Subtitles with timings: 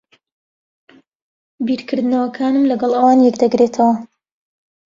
[1.65, 3.93] بیرکردنەوەکانم لەگەڵ ئەوان یەک دەگرێتەوە.